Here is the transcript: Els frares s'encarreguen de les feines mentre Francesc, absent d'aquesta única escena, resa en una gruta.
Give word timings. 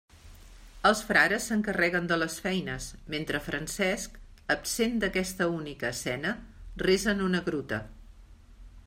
Els 0.89 1.01
frares 1.09 1.43
s'encarreguen 1.49 2.07
de 2.11 2.17
les 2.21 2.37
feines 2.45 2.87
mentre 3.15 3.41
Francesc, 3.49 4.17
absent 4.55 4.97
d'aquesta 5.05 5.49
única 5.59 5.93
escena, 5.97 6.33
resa 6.87 7.17
en 7.17 7.25
una 7.29 7.47
gruta. 7.51 7.83